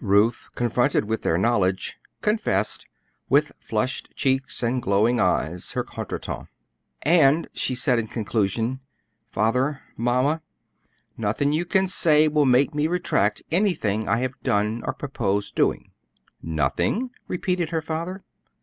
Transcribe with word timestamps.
Ruth, 0.00 0.48
confronted 0.54 1.04
with 1.04 1.20
their 1.24 1.36
knowledge, 1.36 1.98
confessed, 2.22 2.86
with 3.28 3.52
flushed 3.60 4.14
cheeks 4.16 4.62
and 4.62 4.80
glowing 4.80 5.20
eyes, 5.20 5.72
her 5.72 5.84
contretemps. 5.84 6.48
"And," 7.02 7.48
she 7.52 7.74
said 7.74 7.98
in 7.98 8.06
conclusion, 8.06 8.80
"Father, 9.26 9.82
Mamma, 9.98 10.40
nothing 11.18 11.52
you 11.52 11.66
can 11.66 11.86
say 11.86 12.28
will 12.28 12.46
make 12.46 12.74
me 12.74 12.86
retract 12.86 13.42
anything 13.50 14.08
I 14.08 14.20
have 14.20 14.42
done 14.42 14.82
or 14.86 14.94
purpose 14.94 15.50
doing." 15.50 15.90
"Nothing?" 16.42 17.10
repeated 17.28 17.68
her 17.68 17.82
father. 17.82 18.24